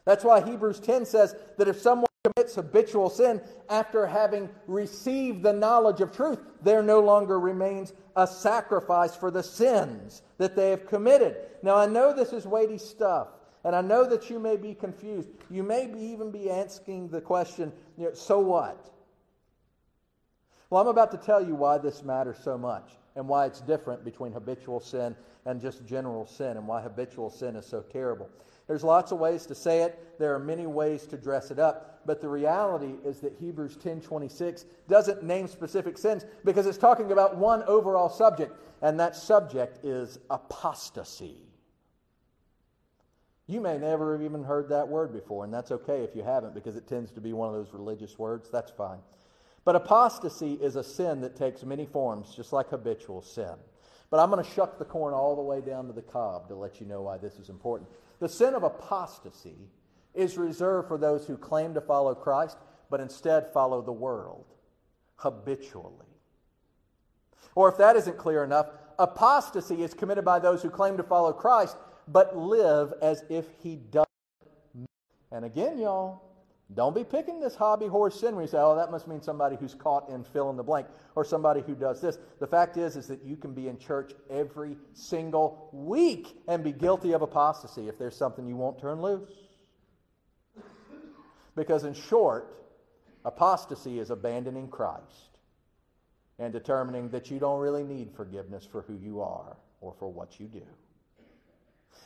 [0.05, 3.41] That's why Hebrews 10 says that if someone commits habitual sin
[3.71, 9.43] after having received the knowledge of truth, there no longer remains a sacrifice for the
[9.43, 11.37] sins that they have committed.
[11.63, 13.29] Now, I know this is weighty stuff,
[13.65, 15.31] and I know that you may be confused.
[15.49, 18.91] You may be even be asking the question, you know, so what?
[20.69, 24.05] Well, I'm about to tell you why this matters so much and why it's different
[24.05, 25.17] between habitual sin
[25.47, 28.29] and just general sin and why habitual sin is so terrible.
[28.71, 29.99] There's lots of ways to say it.
[30.21, 32.03] There are many ways to dress it up.
[32.07, 37.37] But the reality is that Hebrews 10:26 doesn't name specific sins because it's talking about
[37.37, 41.49] one overall subject, and that subject is apostasy.
[43.49, 46.55] You may never have even heard that word before, and that's okay if you haven't
[46.55, 48.51] because it tends to be one of those religious words.
[48.51, 49.01] That's fine.
[49.65, 53.57] But apostasy is a sin that takes many forms, just like habitual sin.
[54.11, 56.55] But I'm going to shuck the corn all the way down to the cob to
[56.55, 57.89] let you know why this is important.
[58.21, 59.71] The sin of apostasy
[60.15, 62.59] is reserved for those who claim to follow Christ,
[62.91, 64.45] but instead follow the world
[65.17, 66.07] habitually.
[67.55, 68.67] Or if that isn't clear enough,
[68.99, 73.77] apostasy is committed by those who claim to follow Christ, but live as if he
[73.77, 74.07] doesn't.
[75.33, 76.23] And again, y'all,
[76.75, 79.57] don't be picking this hobby horse sin where you say, oh, that must mean somebody
[79.57, 82.19] who's caught in fill in the blank or somebody who does this.
[82.39, 86.71] The fact is, is that you can be in church every single week and be
[86.71, 89.33] guilty of apostasy if there's something you won't turn loose.
[91.57, 92.57] Because, in short,
[93.25, 95.39] apostasy is abandoning Christ
[96.39, 100.39] and determining that you don't really need forgiveness for who you are or for what
[100.39, 100.63] you do.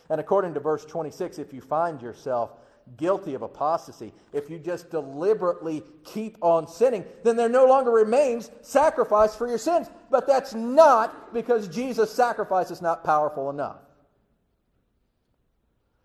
[0.08, 2.52] And according to verse 26, if you find yourself
[2.96, 4.12] guilty of apostasy.
[4.32, 9.58] If you just deliberately keep on sinning, then there no longer remains sacrifice for your
[9.58, 9.88] sins.
[10.10, 13.78] But that's not because Jesus' sacrifice is not powerful enough.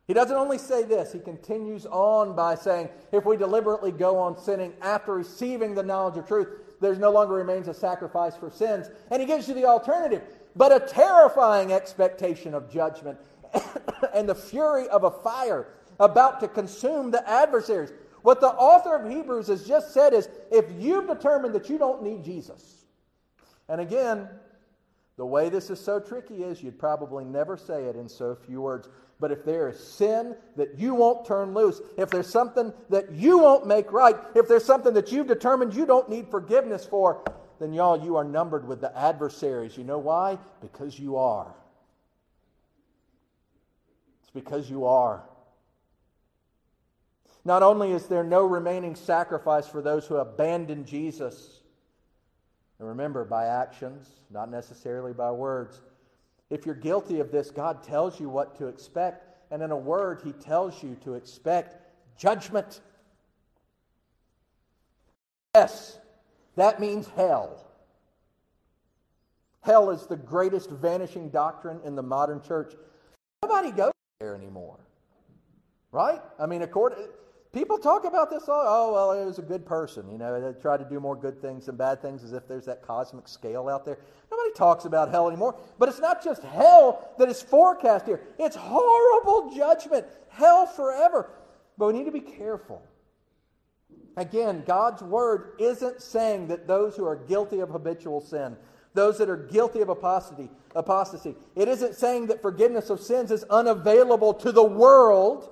[0.08, 4.40] He doesn't only say this, he continues on by saying, if we deliberately go on
[4.40, 6.48] sinning after receiving the knowledge of truth,
[6.82, 8.90] there's no longer remains a sacrifice for sins.
[9.12, 10.24] And he gives you the alternative,
[10.56, 13.20] but a terrifying expectation of judgment
[14.16, 15.68] and the fury of a fire
[16.00, 17.92] about to consume the adversaries.
[18.22, 22.04] What the author of Hebrews has just said is if you've determined that you don't
[22.04, 22.86] need Jesus,
[23.68, 24.28] and again,
[25.20, 28.62] The way this is so tricky is you'd probably never say it in so few
[28.62, 28.88] words.
[29.20, 33.38] But if there is sin that you won't turn loose, if there's something that you
[33.38, 37.22] won't make right, if there's something that you've determined you don't need forgiveness for,
[37.60, 39.78] then y'all, you are numbered with the adversaries.
[39.78, 40.38] You know why?
[40.62, 41.54] Because you are.
[44.22, 45.22] It's because you are.
[47.50, 51.62] Not only is there no remaining sacrifice for those who abandon Jesus,
[52.78, 55.82] and remember, by actions, not necessarily by words.
[56.52, 59.26] If you're guilty of this, God tells you what to expect.
[59.50, 61.76] And in a word, He tells you to expect
[62.20, 62.82] judgment.
[65.56, 65.98] Yes,
[66.56, 67.66] that means hell.
[69.62, 72.76] Hell is the greatest vanishing doctrine in the modern church.
[73.42, 74.78] Nobody goes there anymore.
[75.92, 76.22] Right?
[76.40, 77.08] I mean, according
[77.54, 80.10] people talk about this all, oh, well, it was a good person.
[80.12, 82.66] You know, they try to do more good things than bad things as if there's
[82.66, 83.98] that cosmic scale out there.
[84.32, 85.58] Nobody talks about hell anymore.
[85.78, 91.32] But it's not just hell that is forecast here, it's horrible judgment, hell forever.
[91.78, 92.84] But we need to be careful.
[94.18, 98.58] Again, God's word isn't saying that those who are guilty of habitual sin,
[98.94, 103.44] those that are guilty of apostasy, apostasy, it isn't saying that forgiveness of sins is
[103.46, 105.50] unavailable to the world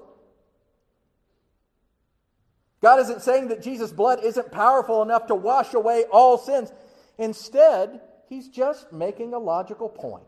[2.81, 6.71] God isn't saying that Jesus' blood isn't powerful enough to wash away all sins.
[7.17, 10.23] Instead, he's just making a logical point.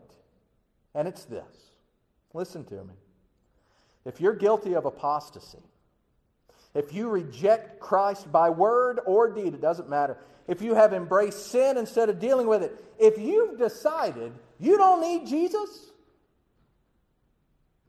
[0.94, 1.44] And it's this
[2.34, 2.94] listen to me.
[4.04, 5.62] If you're guilty of apostasy,
[6.74, 10.16] if you reject Christ by word or deed, it doesn't matter.
[10.48, 15.00] If you have embraced sin instead of dealing with it, if you've decided you don't
[15.00, 15.90] need Jesus,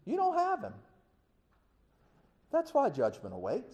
[0.05, 0.73] you don't have him.
[2.51, 3.73] That's why judgment awaits.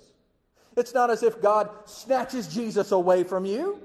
[0.78, 3.82] It's not as if God snatches Jesus away from you.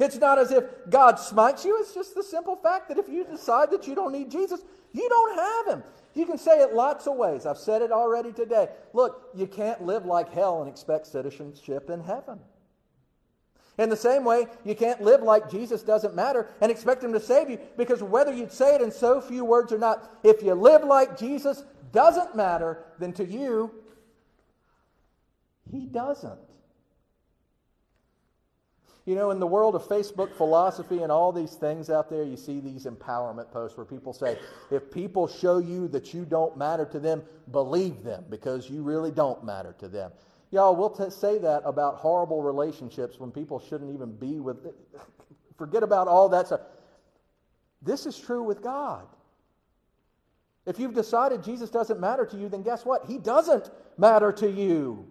[0.00, 1.78] It's not as if God smites you.
[1.80, 4.60] It's just the simple fact that if you decide that you don't need Jesus,
[4.92, 5.84] you don't have him.
[6.14, 7.46] You can say it lots of ways.
[7.46, 8.68] I've said it already today.
[8.92, 12.40] Look, you can't live like hell and expect citizenship in heaven.
[13.78, 17.20] In the same way, you can't live like Jesus doesn't matter and expect him to
[17.20, 20.54] save you because whether you'd say it in so few words or not, if you
[20.54, 23.72] live like Jesus doesn't matter, then to you,
[25.70, 26.38] he doesn't.
[29.06, 32.38] You know, in the world of Facebook philosophy and all these things out there, you
[32.38, 34.38] see these empowerment posts where people say,
[34.70, 39.10] if people show you that you don't matter to them, believe them because you really
[39.10, 40.10] don't matter to them.
[40.50, 44.56] Y'all, we'll t- say that about horrible relationships when people shouldn't even be with.
[45.58, 46.60] Forget about all that stuff.
[47.82, 49.06] This is true with God.
[50.64, 53.04] If you've decided Jesus doesn't matter to you, then guess what?
[53.04, 55.06] He doesn't matter to you.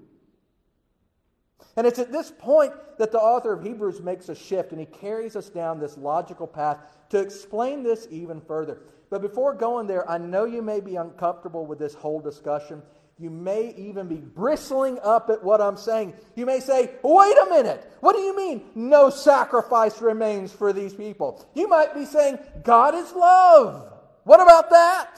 [1.76, 4.86] And it's at this point that the author of Hebrews makes a shift and he
[4.86, 6.78] carries us down this logical path
[7.10, 8.80] to explain this even further.
[9.10, 12.82] But before going there, I know you may be uncomfortable with this whole discussion.
[13.20, 16.14] You may even be bristling up at what I'm saying.
[16.36, 20.94] You may say, wait a minute, what do you mean no sacrifice remains for these
[20.94, 21.46] people?
[21.54, 23.94] You might be saying, God is love.
[24.24, 25.10] What about that?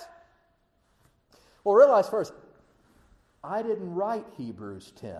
[1.63, 2.33] Well, realize first,
[3.43, 5.15] I didn't write Hebrews 10.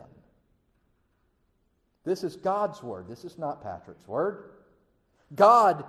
[2.05, 3.07] This is God's word.
[3.07, 4.51] This is not Patrick's word.
[5.33, 5.83] God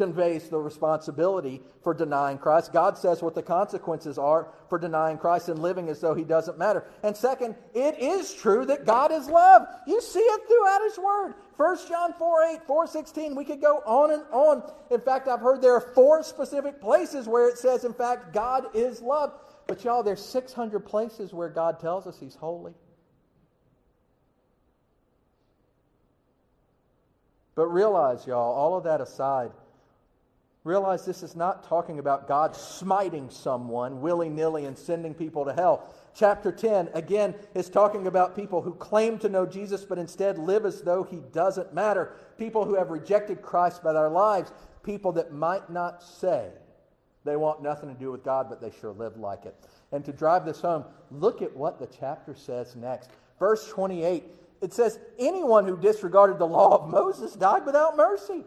[0.00, 2.72] conveys the responsibility for denying Christ.
[2.72, 6.56] God says what the consequences are for denying Christ and living as though he doesn't
[6.56, 6.84] matter.
[7.02, 9.66] And second, it is true that God is love.
[9.86, 11.34] You see it throughout his word.
[11.58, 14.62] 1 John 4 8, 4 16, we could go on and on.
[14.90, 18.74] In fact, I've heard there are four specific places where it says, in fact, God
[18.74, 19.34] is love.
[19.66, 22.72] But y'all, there's 600 places where God tells us he's holy.
[27.60, 29.50] But realize, y'all, all of that aside,
[30.64, 35.52] realize this is not talking about God smiting someone willy nilly and sending people to
[35.52, 35.94] hell.
[36.14, 40.64] Chapter 10, again, is talking about people who claim to know Jesus but instead live
[40.64, 42.14] as though he doesn't matter.
[42.38, 44.52] People who have rejected Christ by their lives.
[44.82, 46.48] People that might not say
[47.26, 49.54] they want nothing to do with God, but they sure live like it.
[49.92, 53.10] And to drive this home, look at what the chapter says next.
[53.38, 54.24] Verse 28
[54.60, 58.44] it says, anyone who disregarded the law of Moses died without mercy,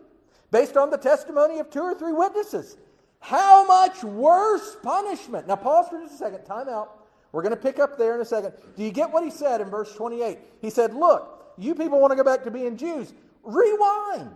[0.51, 2.77] based on the testimony of two or three witnesses.
[3.19, 5.47] How much worse punishment?
[5.47, 6.43] Now, pause for just a second.
[6.43, 6.99] Time out.
[7.31, 8.53] We're going to pick up there in a second.
[8.75, 10.37] Do you get what he said in verse 28?
[10.61, 13.13] He said, Look, you people want to go back to being Jews.
[13.43, 14.35] Rewind.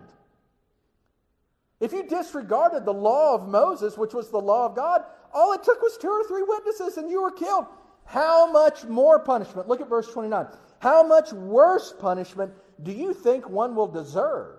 [1.80, 5.62] If you disregarded the law of Moses, which was the law of God, all it
[5.62, 7.66] took was two or three witnesses and you were killed.
[8.04, 9.68] How much more punishment?
[9.68, 10.46] Look at verse 29.
[10.78, 12.52] How much worse punishment
[12.82, 14.56] do you think one will deserve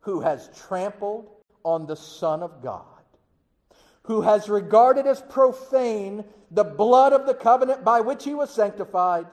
[0.00, 1.28] who has trampled
[1.64, 2.84] on the Son of God?
[4.08, 9.26] who has regarded as profane the blood of the covenant by which he was sanctified,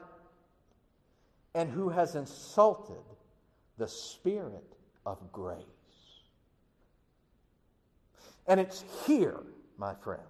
[1.54, 3.02] and who has insulted
[3.78, 4.76] the Spirit
[5.06, 5.64] of grace.
[8.46, 9.40] And it's here,
[9.78, 10.20] my friends,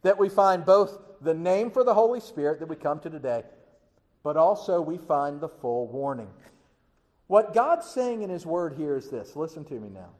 [0.00, 3.42] that we find both the name for the Holy Spirit that we come to today,
[4.24, 6.30] but also we find the full warning.
[7.28, 10.10] What God's saying in His Word here is this listen to me now.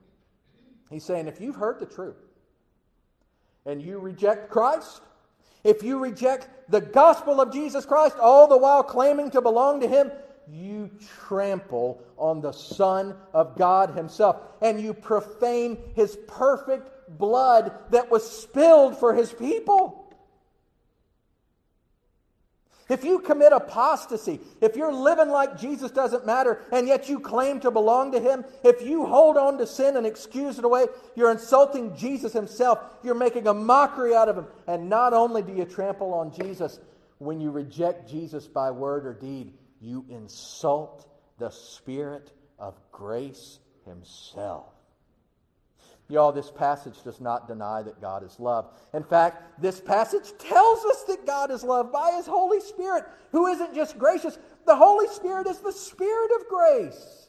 [0.91, 2.23] He's saying, if you've heard the truth
[3.67, 5.01] and you reject Christ,
[5.65, 9.89] if you reject the gospel of Jesus Christ, all the while claiming to belong to
[9.89, 10.13] Him,
[10.47, 10.91] you
[11.27, 18.31] trample on the Son of God Himself and you profane His perfect blood that was
[18.31, 20.04] spilled for His people.
[22.95, 27.59] If you commit apostasy, if you're living like Jesus doesn't matter, and yet you claim
[27.61, 30.87] to belong to Him, if you hold on to sin and excuse it away,
[31.17, 32.79] you're insulting Jesus Himself.
[33.03, 34.47] You're making a mockery out of Him.
[34.69, 36.79] And not only do you trample on Jesus,
[37.19, 41.05] when you reject Jesus by word or deed, you insult
[41.41, 42.31] the Spirit
[42.61, 44.74] of grace Himself.
[46.09, 48.67] Y'all, this passage does not deny that God is love.
[48.93, 53.47] In fact, this passage tells us that God is love by His Holy Spirit, who
[53.47, 54.39] isn't just gracious.
[54.67, 57.29] The Holy Spirit is the Spirit of grace.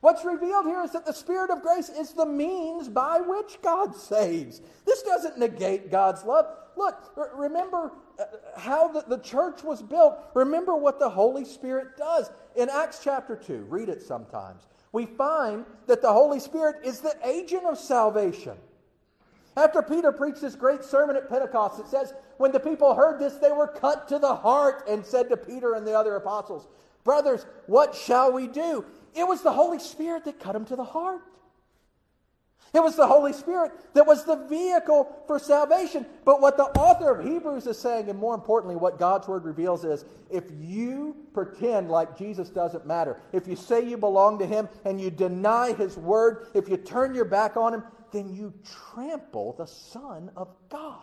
[0.00, 3.96] What's revealed here is that the Spirit of grace is the means by which God
[3.96, 4.60] saves.
[4.84, 6.46] This doesn't negate God's love.
[6.76, 7.90] Look, remember
[8.20, 8.24] uh,
[8.56, 10.16] how the, the church was built.
[10.34, 12.30] Remember what the Holy Spirit does.
[12.54, 17.14] In Acts chapter 2, read it sometimes we find that the Holy Spirit is the
[17.22, 18.56] agent of salvation.
[19.54, 23.34] After Peter preached this great sermon at Pentecost, it says, when the people heard this,
[23.34, 26.66] they were cut to the heart and said to Peter and the other apostles,
[27.04, 28.86] Brothers, what shall we do?
[29.14, 31.20] It was the Holy Spirit that cut them to the heart.
[32.76, 36.04] It was the Holy Spirit that was the vehicle for salvation.
[36.26, 39.82] But what the author of Hebrews is saying, and more importantly, what God's word reveals
[39.82, 44.68] is if you pretend like Jesus doesn't matter, if you say you belong to him
[44.84, 48.52] and you deny his word, if you turn your back on him, then you
[48.92, 51.00] trample the Son of God.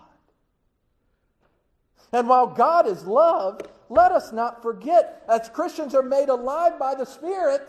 [2.12, 6.94] And while God is love, let us not forget, as Christians are made alive by
[6.94, 7.68] the Spirit,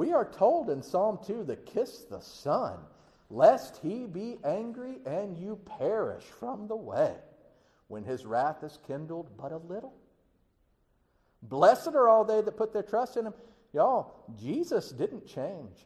[0.00, 2.78] we are told in Psalm 2 to kiss the Son,
[3.28, 7.12] lest he be angry and you perish from the way
[7.88, 9.92] when his wrath is kindled but a little.
[11.42, 13.34] Blessed are all they that put their trust in him.
[13.74, 15.84] Y'all, Jesus didn't change.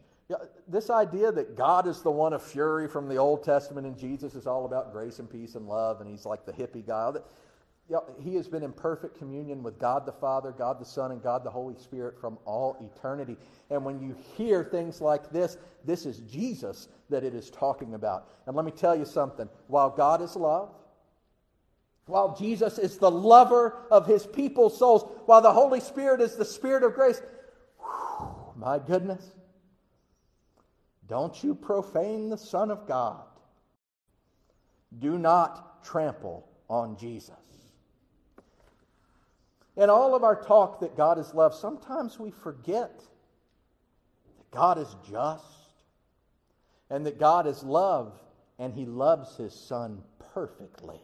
[0.68, 4.36] This idea that God is the one of fury from the Old Testament and Jesus
[4.36, 7.14] is all about grace and peace and love and he's like the hippie guy
[8.18, 11.45] he has been in perfect communion with God the Father, God the Son, and God
[11.45, 13.37] the Holy Spirit from all eternity.
[13.68, 18.28] And when you hear things like this, this is Jesus that it is talking about.
[18.47, 20.70] And let me tell you something while God is love,
[22.07, 26.45] while Jesus is the lover of his people's souls, while the Holy Spirit is the
[26.45, 27.20] Spirit of grace,
[27.78, 29.24] whew, my goodness,
[31.07, 33.24] don't you profane the Son of God.
[34.99, 37.43] Do not trample on Jesus.
[39.77, 44.95] In all of our talk that God is love, sometimes we forget that God is
[45.11, 45.45] just
[46.91, 48.12] and that God is love
[48.59, 50.03] and He loves His Son
[50.33, 51.01] perfectly.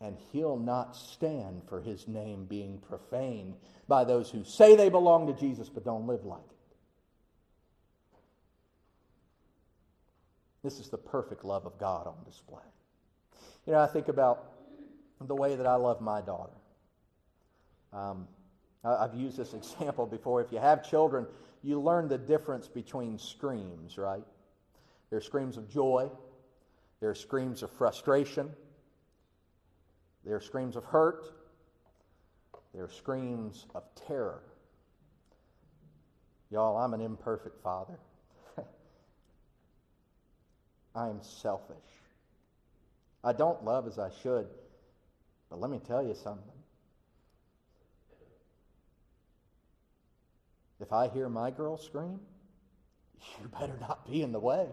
[0.00, 3.54] And He'll not stand for His name being profaned
[3.88, 6.56] by those who say they belong to Jesus but don't live like it.
[10.62, 12.58] This is the perfect love of God on display.
[13.66, 14.52] You know, I think about
[15.20, 16.52] the way that I love my daughter.
[17.96, 18.28] Um,
[18.84, 20.40] I've used this example before.
[20.40, 21.26] If you have children,
[21.62, 24.24] you learn the difference between screams, right?
[25.10, 26.10] There are screams of joy,
[27.00, 28.50] there are screams of frustration,
[30.24, 31.26] there are screams of hurt,
[32.74, 34.42] there are screams of terror.
[36.50, 37.98] Y'all, I'm an imperfect father.
[40.94, 41.76] I am selfish.
[43.24, 44.46] I don't love as I should.
[45.50, 46.55] But let me tell you something.
[50.80, 52.20] If I hear my girl scream,
[53.40, 54.68] you better not be in the way.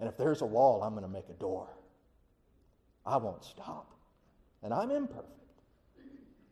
[0.00, 1.68] And if there's a wall, I'm going to make a door.
[3.04, 3.92] I won't stop.
[4.62, 5.30] And I'm imperfect.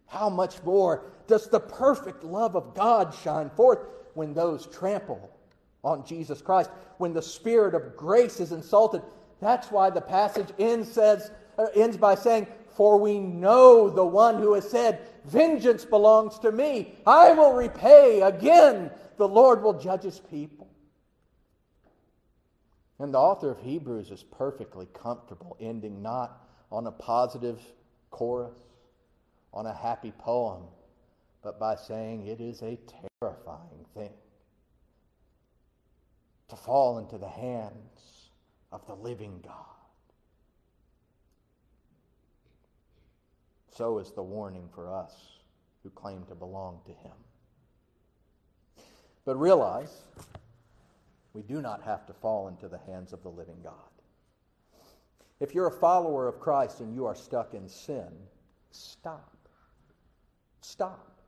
[0.06, 3.80] How much more does the perfect love of God shine forth
[4.14, 5.30] when those trample
[5.82, 9.02] on Jesus Christ, when the Spirit of grace is insulted?
[9.40, 12.46] That's why the passage ends, says, uh, ends by saying,
[12.76, 16.94] For we know the one who has said, Vengeance belongs to me.
[17.06, 18.20] I will repay.
[18.20, 20.68] Again, the Lord will judge his people.
[22.98, 27.60] And the author of Hebrews is perfectly comfortable ending not on a positive
[28.10, 28.58] chorus,
[29.52, 30.62] on a happy poem,
[31.42, 32.78] but by saying it is a
[33.20, 34.12] terrifying thing
[36.48, 38.30] to fall into the hands
[38.72, 39.73] of the living God.
[43.76, 45.14] So is the warning for us
[45.82, 47.16] who claim to belong to Him.
[49.24, 50.02] But realize
[51.32, 53.72] we do not have to fall into the hands of the living God.
[55.40, 58.06] If you're a follower of Christ and you are stuck in sin,
[58.70, 59.36] stop.
[60.60, 61.20] Stop.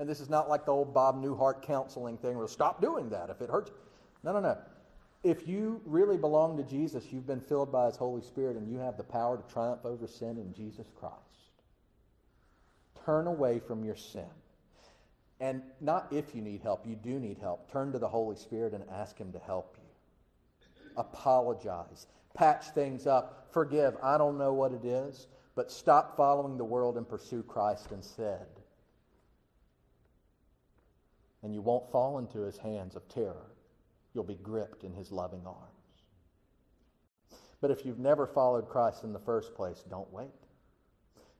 [0.00, 3.30] And this is not like the old Bob Newhart counseling thing where stop doing that
[3.30, 3.70] if it hurts.
[4.24, 4.58] No, no, no.
[5.22, 8.78] If you really belong to Jesus, you've been filled by His Holy Spirit and you
[8.78, 11.29] have the power to triumph over sin in Jesus Christ.
[13.04, 14.28] Turn away from your sin.
[15.40, 17.70] And not if you need help, you do need help.
[17.72, 20.90] Turn to the Holy Spirit and ask Him to help you.
[20.96, 22.06] Apologize.
[22.34, 23.48] Patch things up.
[23.50, 23.96] Forgive.
[24.02, 28.46] I don't know what it is, but stop following the world and pursue Christ instead.
[31.42, 33.50] And you won't fall into His hands of terror.
[34.12, 35.70] You'll be gripped in His loving arms.
[37.62, 40.39] But if you've never followed Christ in the first place, don't wait.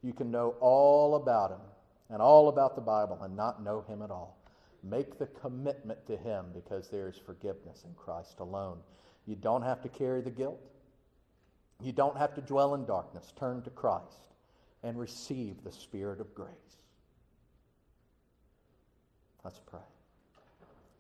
[0.03, 1.61] You can know all about Him
[2.09, 4.37] and all about the Bible and not know Him at all.
[4.83, 8.79] Make the commitment to Him because there is forgiveness in Christ alone.
[9.27, 10.61] You don't have to carry the guilt.
[11.83, 13.33] You don't have to dwell in darkness.
[13.39, 14.23] Turn to Christ
[14.83, 16.51] and receive the Spirit of grace.
[19.45, 19.81] Let's pray.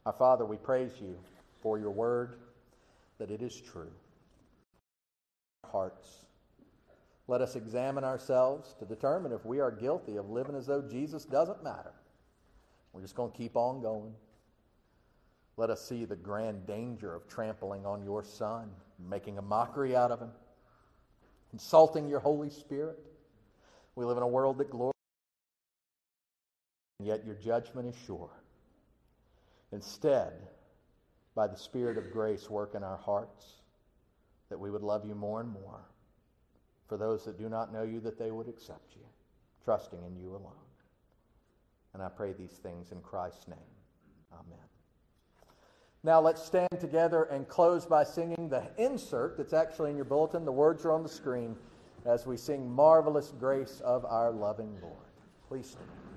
[0.06, 1.18] Our Father, we praise you
[1.62, 2.36] for your word,
[3.18, 3.92] that it is true.
[5.70, 6.24] Hearts
[7.30, 11.24] let us examine ourselves to determine if we are guilty of living as though Jesus
[11.24, 11.92] doesn't matter.
[12.92, 14.12] We're just going to keep on going.
[15.56, 18.68] Let us see the grand danger of trampling on your Son,
[19.08, 20.32] making a mockery out of him,
[21.52, 22.98] insulting your Holy Spirit.
[23.94, 24.90] We live in a world that glorifies,
[26.98, 28.42] and yet your judgment is sure.
[29.70, 30.32] Instead,
[31.36, 33.46] by the Spirit of grace, work in our hearts
[34.48, 35.84] that we would love you more and more
[36.90, 39.02] for those that do not know you, that they would accept you,
[39.64, 40.52] trusting in you alone.
[41.94, 43.58] And I pray these things in Christ's name.
[44.32, 44.58] Amen.
[46.02, 50.44] Now let's stand together and close by singing the insert that's actually in your bulletin.
[50.44, 51.54] The words are on the screen
[52.04, 54.96] as we sing Marvelous Grace of Our Loving Lord.
[55.48, 56.09] Please stand.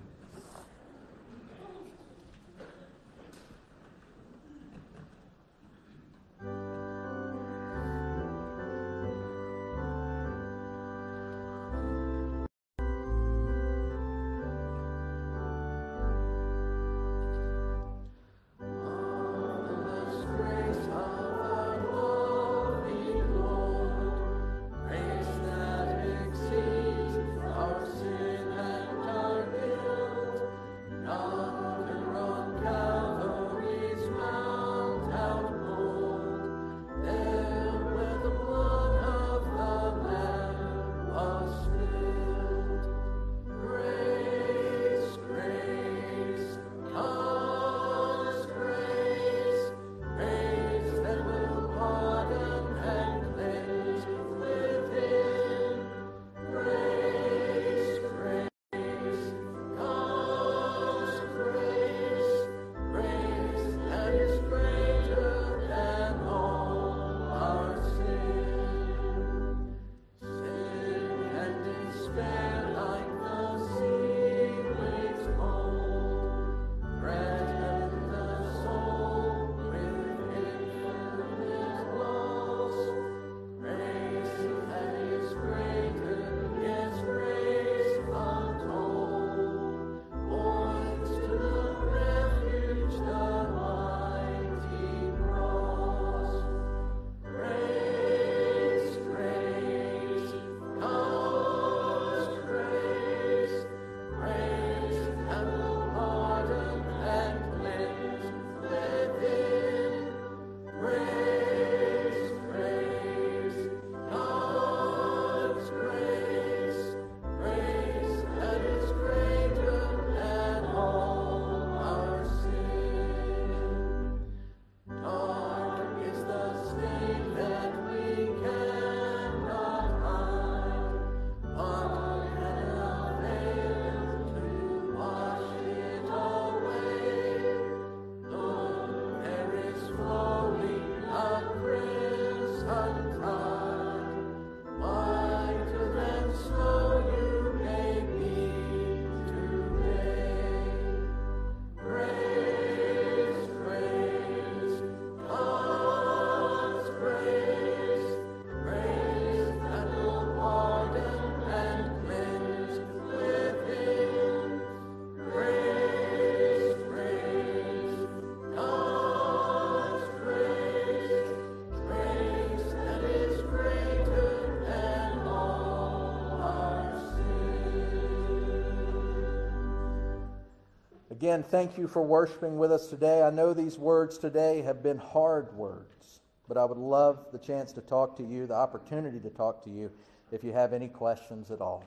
[181.23, 183.23] Again, thank you for worshiping with us today.
[183.23, 186.19] I know these words today have been hard words,
[186.49, 189.69] but I would love the chance to talk to you, the opportunity to talk to
[189.69, 189.89] you,
[190.33, 191.85] if you have any questions at all.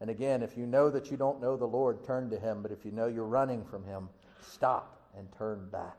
[0.00, 2.60] And again, if you know that you don't know the Lord, turn to Him.
[2.60, 4.08] But if you know you're running from Him,
[4.40, 5.98] stop and turn back.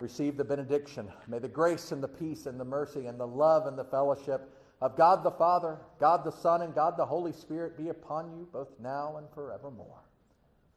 [0.00, 1.08] Receive the benediction.
[1.28, 4.52] May the grace and the peace and the mercy and the love and the fellowship
[4.82, 8.48] of God the Father, God the Son, and God the Holy Spirit be upon you
[8.52, 10.02] both now and forevermore.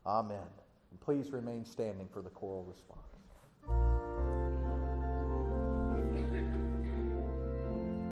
[0.06, 0.38] Amen.
[0.92, 4.09] And please remain standing for the choral response.